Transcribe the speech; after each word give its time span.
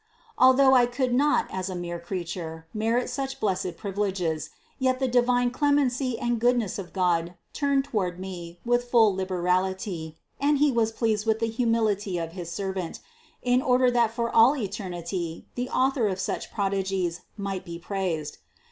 Although 0.35 0.73
I 0.73 0.87
could 0.87 1.13
not, 1.13 1.45
as 1.51 1.69
a 1.69 1.75
mere 1.75 1.99
creature, 1.99 2.65
merit 2.73 3.07
such 3.07 3.39
blessed 3.39 3.77
privi 3.77 3.97
leges, 3.97 4.49
yet 4.79 4.97
the 4.99 5.07
divine 5.07 5.51
clemency 5.51 6.17
and 6.17 6.39
goodness 6.41 6.79
of 6.79 6.91
God 6.91 7.35
turned 7.53 7.85
toward 7.85 8.19
me 8.19 8.59
with 8.65 8.89
full 8.89 9.13
liberality 9.13 10.17
and 10.39 10.57
He 10.57 10.71
was 10.71 10.91
pleased 10.91 11.27
with 11.27 11.37
the 11.39 11.49
humility 11.49 12.17
of 12.17 12.31
his 12.31 12.51
servant, 12.51 12.99
in 13.43 13.61
order 13.61 13.91
that 13.91 14.09
for 14.09 14.35
all 14.35 14.57
eternity 14.57 15.45
the 15.53 15.69
Author 15.69 16.07
of 16.07 16.19
such 16.19 16.51
prodigies 16.51 17.21
might 17.37 17.63
be 17.63 17.77
praised. 17.77 18.39